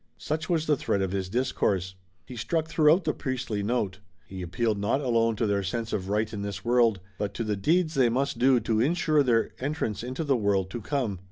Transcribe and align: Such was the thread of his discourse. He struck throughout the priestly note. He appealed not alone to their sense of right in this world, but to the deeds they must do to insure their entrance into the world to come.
Such 0.17 0.49
was 0.49 0.65
the 0.65 0.75
thread 0.75 1.03
of 1.03 1.11
his 1.11 1.29
discourse. 1.29 1.93
He 2.25 2.35
struck 2.35 2.67
throughout 2.67 3.03
the 3.03 3.13
priestly 3.13 3.61
note. 3.61 3.99
He 4.25 4.41
appealed 4.41 4.79
not 4.79 4.99
alone 4.99 5.35
to 5.35 5.45
their 5.45 5.61
sense 5.61 5.93
of 5.93 6.09
right 6.09 6.33
in 6.33 6.41
this 6.41 6.65
world, 6.65 6.99
but 7.19 7.35
to 7.35 7.43
the 7.43 7.55
deeds 7.55 7.93
they 7.93 8.09
must 8.09 8.39
do 8.39 8.59
to 8.61 8.81
insure 8.81 9.21
their 9.21 9.51
entrance 9.59 10.01
into 10.01 10.23
the 10.23 10.35
world 10.35 10.71
to 10.71 10.81
come. 10.81 11.19